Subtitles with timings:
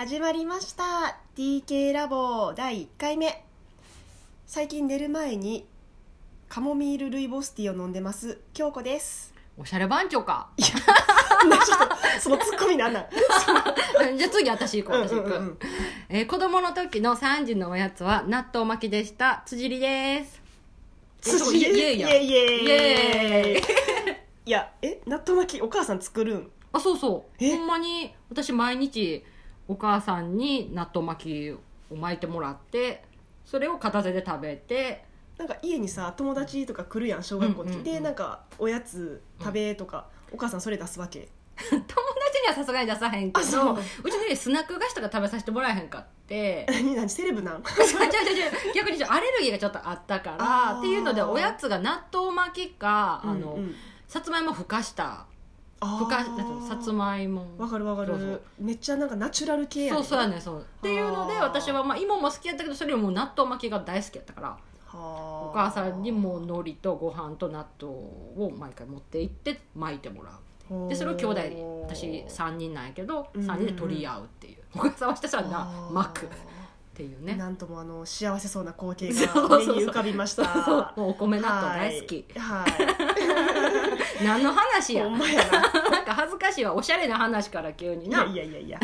[0.00, 1.18] 始まりました。
[1.36, 3.44] TK ラボ第1回目。
[4.46, 5.66] 最近寝る前に
[6.48, 8.38] カモミールルイボスティーを飲んでます。
[8.54, 9.34] 京子です。
[9.58, 10.48] おしゃれ番長か。
[10.56, 13.04] なちょっとそのツッコミなんなん
[14.16, 15.34] じゃあ次私行こう私行く、うんうん。
[15.34, 15.58] うん
[16.08, 19.42] えー子供の時の3時のおやつは納豆巻きでした。
[19.44, 20.40] 辻りです。
[21.20, 22.64] 辻イエイエイやイエイイエイ。
[22.64, 23.62] イエーイ。
[24.46, 26.50] いやえ納豆巻きお母さん作るん？
[26.72, 27.44] あそうそう。
[27.44, 27.54] え？
[27.54, 29.22] ほんまに私毎日
[29.70, 31.50] お母さんに納豆巻き
[31.92, 33.04] を巻いてもらって
[33.44, 35.04] それを片手で食べて
[35.38, 41.28] なんか家にさ友達とか来るやん小学校に、うんうんうんでなんかおやつ食べとか、お母さんそれ出すわけ。
[41.56, 41.86] 友達
[42.42, 43.78] にはさすがに出さへんけどう。
[44.10, 46.66] ちねスナック菓子とか食べさせてもらえへんかって。
[46.68, 47.62] 何何セレブなん？
[47.62, 53.74] 違う違う違う逆にアレルギーがちょっとあったからっていうのでおやつが納豆巻きかあの、うんうん。
[54.08, 55.26] さつまいもふかした
[55.80, 57.46] ふかだとさつまいも。
[57.56, 58.12] わかるわかる。
[58.12, 58.42] そうそう。
[58.60, 60.60] めっちゃなんかナチュラル系やねそうそうやねそう。
[60.60, 64.58] っていうので私はまあ芋も好きやったけどそれよりも納豆巻きが大好きやったからは
[64.94, 64.96] あ。
[65.48, 70.88] お母さんにもう海苔とご飯と納豆を毎回持って行って巻いてもらう。
[70.88, 74.58] でそれを兄弟に私3人なんやけどうん3人で取り合うっていう。
[74.74, 75.88] お母さんはしてさなあ。
[75.90, 76.28] ー巻く
[77.00, 77.34] っていうね。
[77.34, 80.92] なんともあの幸せそうな光景が 目に浮かびました。
[80.96, 82.26] お米納豆大好き。
[82.36, 85.04] はい、は 何の話い、や。
[85.04, 85.60] ほんまやな。
[85.90, 88.78] なんか恥ずかしいわおしゃれな話から急にいやないやいやいや。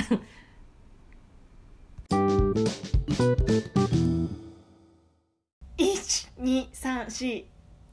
[5.77, 7.45] 一二三四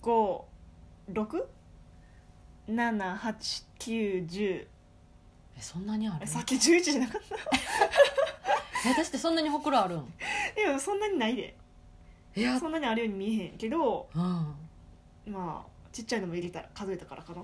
[0.01, 0.45] 五
[1.09, 1.47] 六？
[2.67, 4.67] 七八九十。
[5.57, 6.25] えそんなにある？
[6.27, 7.35] さっき十一じゃなかった？
[7.35, 7.39] え
[8.85, 10.05] 私ってそんなにほくろあるん？
[10.55, 11.55] でもそんなにないで。
[12.35, 14.21] いやそんなにあるように見えへんけどうん。
[15.31, 17.41] まあちっちゃいのも入れたら数えたからかな。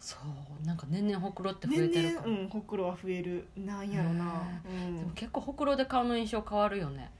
[0.00, 0.16] そ
[0.62, 2.22] うなんか年々ほくろって増え年てるか。
[2.22, 4.96] ら、々うんほくろは増えるなんやろな、うん。
[4.98, 7.10] でも結構ほくろで顔の印象変わるよね。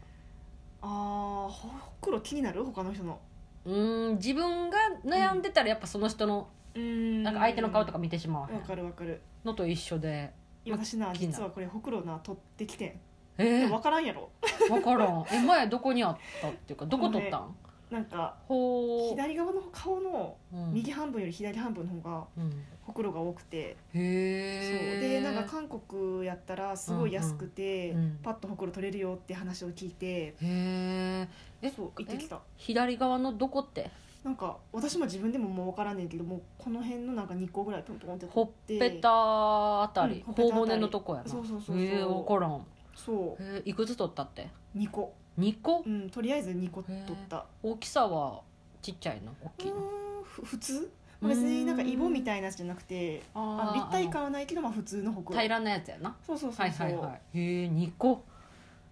[0.82, 2.64] あーほくろ気になる？
[2.64, 3.20] 他の人の。
[3.66, 7.22] うーん自分が悩んでたらやっぱその人のうん。
[7.22, 9.20] なんか相手の顔とか見てしまわへわんかるわかる。
[9.44, 10.32] のと一緒で。
[10.70, 11.32] 私な気になる。
[11.32, 13.00] 実はこれほくろな取ってきてん
[13.38, 14.30] えー、分からんやろ。
[14.68, 15.24] 分からん。
[15.32, 17.56] え前どこにあったっていうか どこ取ったん？
[17.90, 24.96] なんかほう、左側の顔のうん、右半分より左半分の方がうん、ほくろが多くて、へそう。
[24.96, 31.28] えでなんか韓国やったらすごい安くて、うんうんパッとほくろ取れるよって話を聞いてへえ
[31.62, 32.40] えそう行ってきた。
[32.56, 33.90] 左側のどこって？
[34.22, 41.28] なんか私も自分でももう分からんねんけどもうこの辺のなんか2個ぐらいポンポンってほ取っぺたあたり、うん頬骨のとこやな。
[41.28, 41.80] そうそうそうそう。
[41.80, 42.64] へえ分からん
[42.94, 43.42] そう。
[43.42, 45.14] へえいくつ取ったって？2個。
[45.38, 45.82] 2個？
[45.86, 47.46] うんとりあえず2個取った。
[47.62, 48.42] 大きさは
[48.82, 49.32] ちっちゃいの？
[49.42, 49.76] 大うきいの？
[50.24, 50.90] ふ普通？
[51.20, 56.16] まあ別になんかイボみたいなやつじゃなくてあのあー立体感はないけどまあ普通のほくろ平らなやつやな。
[56.26, 58.24] そうそうそはいうそう、はいはいへえ2個？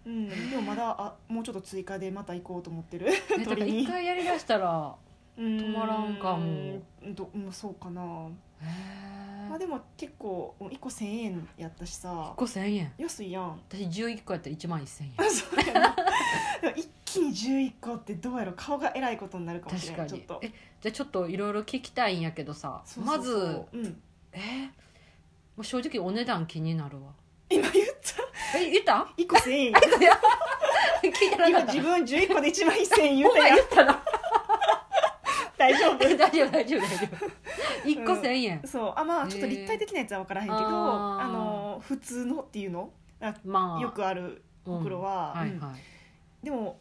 [0.06, 3.08] うん、でもまだあもうちょっと追加でまた行こうと思ってる。
[3.08, 4.94] え だから一回やりだしたら
[5.36, 6.80] 止止まらんかも。
[7.14, 8.02] どうんそうかな。
[8.02, 9.07] へえ
[9.48, 12.08] まあでも結構1個1000円やったしさ。
[12.10, 12.92] 1個1000円？
[12.98, 13.60] 安いやん。
[13.68, 15.12] 私11個やったら1万1000円。
[15.16, 15.96] あ そうやな。
[16.60, 20.38] でも一気に11個ってどうやろ顔がえらいことになるかもしれないちょっと。
[20.42, 20.48] え
[20.80, 22.82] じゃあちょっといろいろ聞きたいんやけどさ。
[23.04, 23.32] まず
[23.72, 24.66] うん、え？
[25.56, 27.12] もう正直お値段気になるわ。
[27.50, 27.86] 今言っ
[28.52, 28.58] た？
[28.58, 29.72] え言った？1個1000円
[31.50, 33.56] 今自分11個で1万1000円言うお前たやん。
[33.56, 34.02] 言った な
[35.72, 35.98] 大丈夫？
[35.98, 37.88] 大丈夫大丈夫大丈夫。
[37.88, 38.92] 1個1000円、そう。
[38.96, 41.24] あまあちょっと立体的なやつは分からへんけどあー。
[41.24, 42.90] あの普通のっていうの？
[43.20, 43.80] あまあ。
[43.80, 45.58] よくあるほくろは、うんはい。
[45.58, 45.80] はい
[46.42, 46.78] でも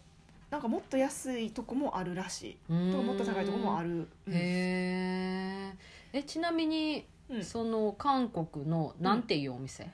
[0.52, 2.58] なんかもっと安いとこもあるらしい。
[2.68, 4.34] ともっと高いとこもある、うん。
[4.34, 6.20] へー。
[6.20, 7.44] えちなみに、うん。
[7.44, 9.90] その韓国のなんていうお店、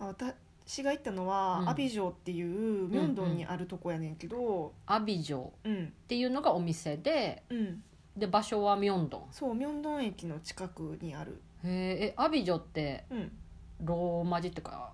[0.00, 1.68] あ私が行ったのは、うん。
[1.68, 4.72] アビジョっていうミョンドンにあるとこやねんけど。
[4.86, 5.92] アビジョっうん。
[6.08, 7.84] ていうのがお店でうん
[8.16, 9.22] で場所はミョンドン。
[9.32, 11.42] そうミョンドン駅の近くにある。
[11.64, 11.70] へー。
[12.10, 13.32] えアビジョってうん。
[13.80, 14.92] ローマ字ってか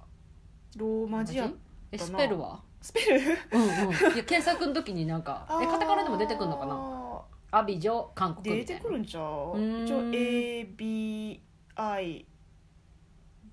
[0.76, 1.48] ローマ字や
[1.92, 2.62] えスペルは？
[2.80, 3.20] スペル？
[3.52, 3.68] うんうん。
[3.68, 6.74] いや検索の時になんか えカタカナでも出てくるのかな？
[6.74, 7.20] な
[7.52, 8.82] アビジョ韓国出みたいな。
[8.82, 9.58] てくるんちゃう？
[9.58, 9.84] うん。
[9.84, 10.02] 一応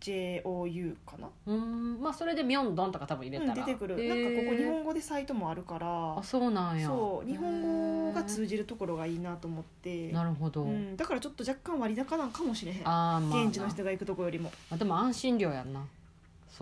[0.01, 1.29] ABIJOU かな？
[1.47, 4.03] うーんまあそれでミョンドンとか多分入れうんたら、出てくる。
[4.03, 6.17] へなんかーここ日本語でサイトもあるから。
[6.17, 6.87] あそうなんや。
[6.87, 10.11] そう日本語が通じるところがいいなと思って。
[10.11, 12.81] なるほど、うん、だからちょっと若干割高なんかもしれへん。
[12.83, 14.51] あーまあな現地の人が行くとこよりも。
[14.71, 15.85] あでも安心料やんな。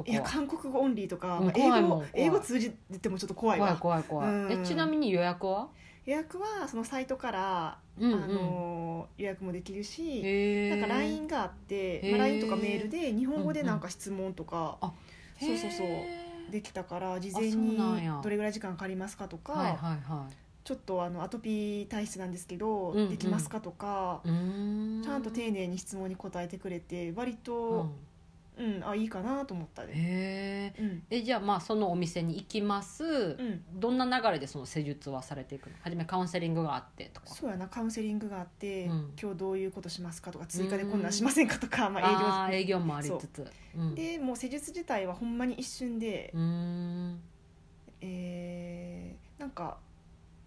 [0.05, 3.77] いやは韓国語オンリーとか、うんまあ英語英語通じてもちょっと怖いわ。
[3.77, 4.61] 怖い怖い怖い、うん。
[4.61, 5.69] えちなみに予約は？
[6.05, 8.23] 予約はそのサイトから、うんうん。
[8.23, 14.91] あの予約もできるしなんか LINE があって、まあ、LINE とかメールで日本語でなんか質問とか、あ
[15.39, 15.87] そうそうそう
[16.51, 17.77] できたから事前に
[18.21, 20.27] どれぐらい時間かかりますかとか、はいはいは
[20.63, 23.09] ちょっとあのアトピー体質なんですけど、うんうん。
[23.09, 27.93] できますかとか、ちゃんと丁寧に質問に答えてくれて割うとん、
[28.57, 31.03] うんあいいかなと思ったで、へえうん。
[31.09, 35.75] えじゃあまあそのお店に行きます、うん、どんな流れでその施術はされていくの？
[35.81, 37.27] 初めカウンセリングがあってとか。
[37.27, 39.13] そうやなカウンセリングがあって、うん。
[39.21, 43.45] 今日どういうことしますかとか追加でこんなんしませんかとか、まあ、あー 営業もありつつ。
[43.75, 43.83] う。
[43.83, 43.93] ん。
[43.97, 47.19] 営業でもう施術自体はほんまに一瞬で、うーん。
[48.01, 49.77] えーなんか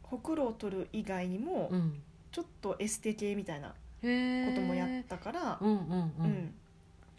[0.03, 2.01] ほくろを取る以外にも、うん。
[2.31, 6.55] ちょっとエステ系みたいなへえこともやったから、うんうんううんん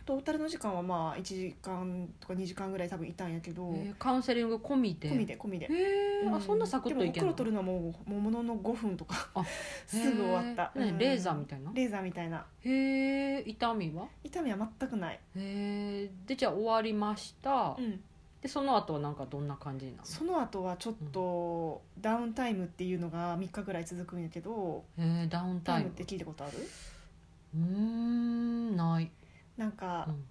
[0.10, 5.08] トータルの時間はまあ1時間とか2時間ぐらい多分いたんやけど、へーカウンセリング込みで？
[5.08, 5.68] 込みで込みで。
[5.68, 9.46] へえ、うあそんなサクッといけるでもほくろ取るのはもうものの5分とかあ
[9.86, 10.98] すぐ終わった、うん。
[10.98, 11.72] レーザーみたいな？
[11.76, 12.44] レーザーみたいな。
[12.62, 14.08] へえ痛みは？
[14.24, 18.02] 痛みは全くない、へえでじゃあ終わりました、うん、
[18.42, 24.86] でその後はなんかどんな感じになるその後はちょっとダウンタイムっていうのが3日ぐらい続くんやけど。
[24.98, 25.90] のへえダウンタイム。
[25.90, 26.58] って聞いたことある？
[27.52, 28.59] うーん
[29.60, 30.24] なんか、うん。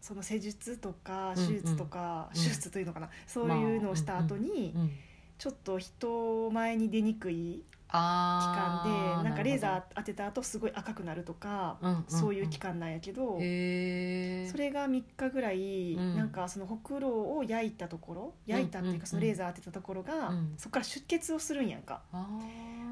[0.00, 2.40] その施術とかうん手術とか、うん。
[2.40, 4.90] 手術というのかな、そういうのをした後に、うん、
[5.38, 12.04] ちょっと人前に出にくい期間でなんかレーザなー当てた後すごい赤くなるとか、るほどうんんん。
[12.08, 16.16] そういう期間なんやけど、それが3日ぐらい、うん。
[16.16, 20.54] なんかそのほくろを焼いたところ焼いたっていううんかそのレーザー当てたところが、うん。
[20.58, 22.02] そこから出血をするんやんか。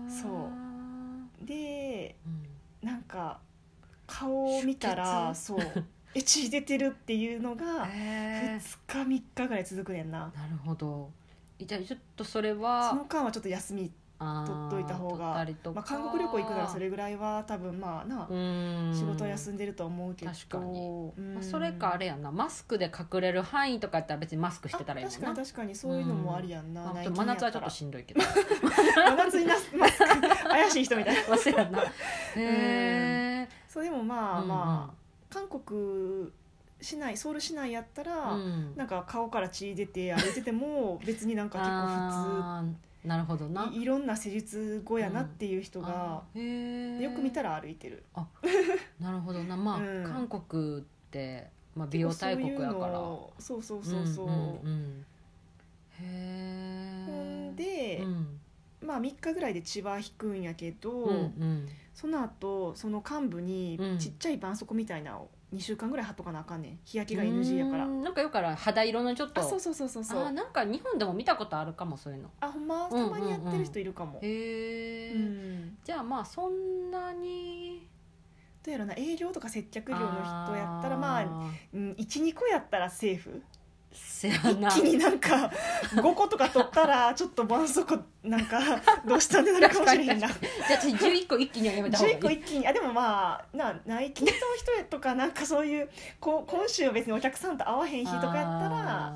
[0.08, 0.48] そ
[1.42, 1.46] う。
[1.46, 2.88] でうん。
[2.88, 3.40] なんか
[4.12, 5.58] 顔を見たら出そう
[6.14, 10.30] え 血出てるっていうのがへ2日3日ぐらい続くねんな。
[10.34, 11.10] ーなるほど。
[11.58, 18.92] じゃあちょっとそれそはの間はちょっと休み、取っといた方がまあ、韓国旅行行くならそれぐらいは多分まあな、うん。
[18.94, 20.32] 仕事休んでると思うけど。
[20.32, 21.12] 確かに。
[21.16, 21.34] うん。
[21.34, 22.30] まあ、それかあれやんな。
[22.30, 28.20] マスクで隠れる範囲とかやったら別にマスクしてたらいいもん確かに確かにそういうのもありやんな、まあ真夏はちょっとしんどいけど。
[28.22, 31.28] 真夏になマスク怪しい人みたいな。
[31.28, 31.84] まあそうやなへ
[32.36, 33.21] え
[33.72, 34.94] そうでもまあまあ、
[35.32, 36.30] 韓国
[36.82, 38.76] 市内ソウル市内やったら、うん。
[38.76, 43.62] なんか顔から血出て歩いてても 別になんか結構あーなるほどな。
[43.62, 48.04] 普通いいろんな施術後やなっていう人が、あーへえよく見たら歩いてる。
[49.00, 49.56] なるほどな。
[49.56, 50.04] まあ、うん。
[50.04, 52.98] 韓国って、まあ、美容大国やから。
[53.38, 55.06] そうそうそうそう、んんうん。
[55.98, 58.31] へほえんで、うん
[58.92, 61.68] まあ3日ぐらいで血は引くんやけど、うんうん。
[61.94, 63.98] その後その幹部にうん。
[63.98, 66.78] ちっちゃい絆創膏みたいなのを2週間ぐらい貼っとかなあかんねん。
[66.84, 67.84] 日焼けが NG やから。
[67.84, 68.02] うん。
[68.02, 69.40] なんかよくから肌色のちょっと。
[69.40, 70.20] あそうそうそうそうそう。
[70.20, 72.30] あーなんか日本でも見たことあるかもそういうの。
[72.40, 72.88] あほんま？
[72.88, 75.78] たうんまにやってる人いるかも、へえ、うん。
[75.84, 77.86] じゃあまあそんなに。
[78.64, 83.42] どうやろな営業とか接客業の人やったらまあ、あうん、12個やったらセーフ
[83.92, 84.68] せやな。
[84.68, 85.50] 一気になんか
[85.94, 88.60] 5個とか取ったらちょっと絆創膏なんか
[89.06, 90.26] どうしたんでなるかもしれへんな。
[90.26, 90.32] じゃあ
[90.80, 92.16] 私11個一気にはやめた方がいい。
[92.16, 92.66] 11個一気に。
[92.68, 95.88] あでもまあな内勤の人とかなんかそういう
[96.20, 99.12] こう今週は別にお客さんと会わへん日とかやったら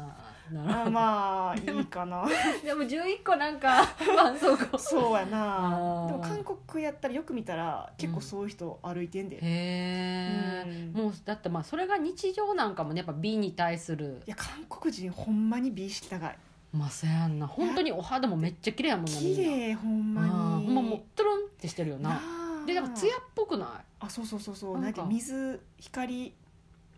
[0.54, 2.24] あまあいいかな。
[2.64, 6.06] でも11個なんか絆創膏そうやな。
[6.06, 11.02] でも韓国やったらよく見たら結構そういう人歩いてんで、へえ、うん。
[11.02, 14.22] もうだってまあそれが日常なんかもねやっぱ美に対する。
[14.26, 16.38] いや韓国人ほんまに美意識高い。
[16.72, 17.46] まあそうやんな。
[17.46, 19.38] 本当にお肌もめっちゃ綺麗やもんな綺な。
[19.38, 22.20] 麗ほんまあーほにんまもうトゥルンってしてるよな。
[22.66, 24.78] でなんか艶っぽくなあそうそうそうそう。
[24.78, 26.32] なんか水光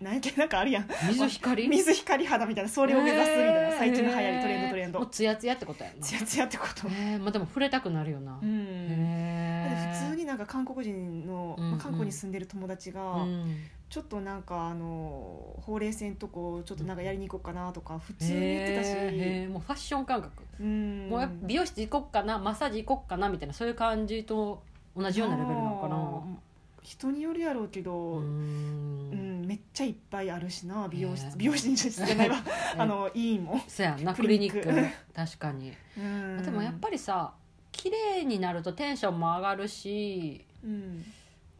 [0.00, 0.84] なんやっけなんかあるやん。
[0.84, 1.68] い水光？
[1.68, 6.02] 水光肌みたいなそれを目指すみたいな最近の流行りトレンドトレンドもうツヤツヤってことやな。
[6.04, 6.88] ツヤツヤってこと。
[6.88, 9.92] へえまあでも触れたくなるよな、うん。
[9.92, 13.56] 普通になんか韓国人の、まあ、韓国に住んでる友達が、うん。
[13.90, 21.08] ちょっとなんかあのほうれい線とこちょっとなんかやりに行こうかなとか普通に言ってたし、もうファッション感覚、うん。
[21.08, 24.62] もう美容室行こっかなマッサージ行こっかなみたいなそういう感じと
[24.94, 26.38] 同じようなレベルなのかな。
[26.82, 32.36] 人によるやろうけど、ううんんめっちゃいっぱいあるしな美容室、へ ー美容室じゃないわ。
[32.76, 34.28] あのいいもん、そやんなクク。
[34.28, 34.60] リニック。
[34.60, 34.74] ク
[35.14, 36.42] 確かに、うん。
[36.44, 37.32] でもやっぱりさ
[37.72, 40.44] 綺麗になるとテンションも上がるし。
[40.62, 41.04] うん。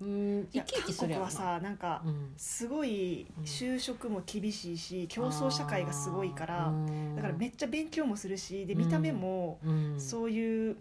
[0.01, 2.33] うん生き生きするや韓国はさなんかうん。
[2.37, 3.45] すごいうん。
[3.45, 6.73] 就職も厳しいし競争社会がすごいから
[7.17, 10.01] だからめっちゃ勉強もするしでうん見た目もうん。
[10.01, 10.77] そういう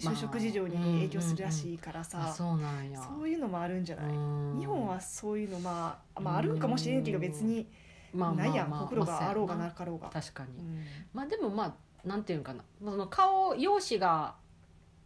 [0.00, 2.98] 就職事情に影響するらしいからあさそうなんや。
[2.98, 4.06] そういうのもあるんじゃない？
[4.06, 4.58] うん。
[4.58, 7.68] 日本はそういうのまあまああるんかもしれんけど別に
[8.12, 8.70] まあまあないやん。
[8.70, 10.08] まあほくろがあろうがまあなかろうが。
[10.08, 10.84] 確かに、うん。
[11.12, 11.64] まあでもま
[12.04, 12.64] あなんていうんかな。
[12.82, 14.34] その顔容姿が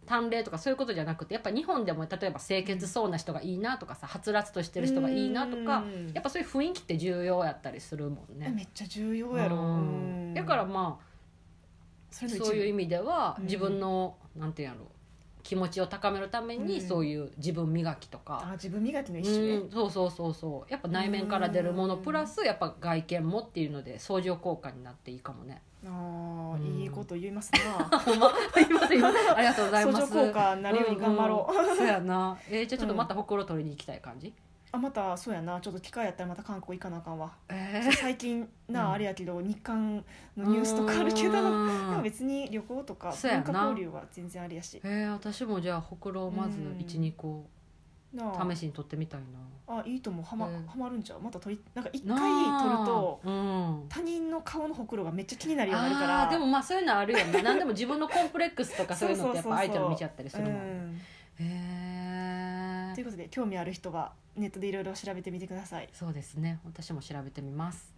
[0.07, 6.13] 短麗とかそういうことじゃなくてやっぱ日本でも例えば清潔そうな人がいいなとかさはつらつとしてる人がいいなとかうん。
[6.13, 8.53] やっぱそういう雰囲気って重要やったりするもんね。
[8.55, 10.27] めっちゃ重要やろ、うん。
[10.29, 10.35] うん。
[10.35, 11.14] だからまあ
[12.15, 13.45] そういう意味ではうん。
[13.45, 14.87] 自分の、なんていうんやろ
[15.43, 16.89] 気持ちを高めるためにうん。
[16.89, 19.47] そういう自分磨きとか、あ自分磨きの一種。
[19.47, 20.73] ね、うん、そうそうそうそう。
[20.73, 22.03] やっぱ内面から出るものうん。
[22.03, 25.61] プラスやっぱ外見もっていうので相乗効果になっていいかもね。
[25.87, 26.81] ああ、うん。
[26.81, 27.85] いいこと言いますな。
[27.99, 30.07] ほんま ありがとうございます。
[30.09, 31.77] 相乗効果になるように頑張ろう。
[31.77, 32.39] そうやな。
[32.49, 34.33] えー、じゃあちょっとまたほくろ取りに行きたい感じ？
[34.75, 35.61] あまたそうやな。
[35.61, 37.33] ちょっと機会やったらまた韓国行かなあかんわ。
[37.49, 38.93] え最近な、うん。
[38.95, 40.05] あれやけど日韓
[40.37, 41.33] のニュースとかあるけど。
[41.33, 41.49] でも
[41.97, 44.81] うん別に旅行とか文化交流は全然ありやし。
[44.83, 46.79] えー、私もじゃあほくろをまずうん。
[46.79, 47.47] 12個
[48.17, 49.77] 試しに取ってみたいな。
[49.79, 50.25] あいいと思う。
[50.25, 50.67] はま,、うん。
[50.67, 51.21] はまるんちゃう？
[51.21, 52.61] また取りなんか一な回あ。
[52.63, 56.29] 取るとうん、他人の顔のほくろがめっちゃ気になるようになるから。
[56.29, 61.01] でもまあそういうのあるよね何でも自分のコンプレックスとかそういうのってやっぱ 相手の見ちゃったりするもんうん。
[61.37, 61.74] へえと
[63.05, 65.89] いうことで興味ある人はネットでいろいろ調べてみてください。
[65.93, 66.61] そうですね。
[66.65, 67.95] 私も調べてみます。